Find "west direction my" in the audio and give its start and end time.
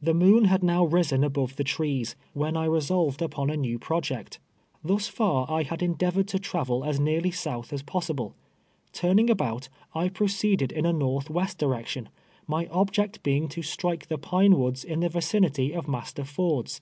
11.28-12.66